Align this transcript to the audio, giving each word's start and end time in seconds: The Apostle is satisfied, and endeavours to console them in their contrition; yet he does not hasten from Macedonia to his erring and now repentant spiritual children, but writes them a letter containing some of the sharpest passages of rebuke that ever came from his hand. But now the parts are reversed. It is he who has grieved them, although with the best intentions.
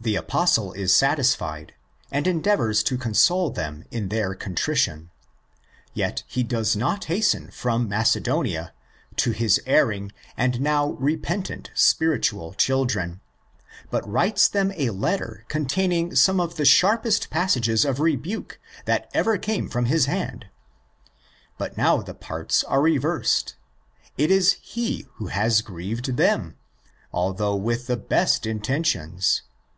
The 0.00 0.14
Apostle 0.14 0.72
is 0.74 0.94
satisfied, 0.94 1.74
and 2.12 2.28
endeavours 2.28 2.84
to 2.84 2.96
console 2.96 3.50
them 3.50 3.82
in 3.90 4.10
their 4.10 4.32
contrition; 4.36 5.10
yet 5.92 6.22
he 6.28 6.44
does 6.44 6.76
not 6.76 7.06
hasten 7.06 7.50
from 7.50 7.88
Macedonia 7.88 8.72
to 9.16 9.32
his 9.32 9.60
erring 9.66 10.12
and 10.36 10.60
now 10.60 10.90
repentant 10.90 11.72
spiritual 11.74 12.54
children, 12.54 13.20
but 13.90 14.08
writes 14.08 14.46
them 14.46 14.70
a 14.76 14.90
letter 14.90 15.44
containing 15.48 16.14
some 16.14 16.38
of 16.38 16.54
the 16.54 16.64
sharpest 16.64 17.28
passages 17.28 17.84
of 17.84 17.98
rebuke 17.98 18.60
that 18.84 19.10
ever 19.12 19.36
came 19.36 19.68
from 19.68 19.86
his 19.86 20.06
hand. 20.06 20.46
But 21.58 21.76
now 21.76 22.02
the 22.02 22.14
parts 22.14 22.62
are 22.62 22.82
reversed. 22.82 23.56
It 24.16 24.30
is 24.30 24.52
he 24.62 25.08
who 25.14 25.26
has 25.26 25.60
grieved 25.60 26.16
them, 26.16 26.54
although 27.12 27.56
with 27.56 27.88
the 27.88 27.96
best 27.96 28.46
intentions. 28.46 29.42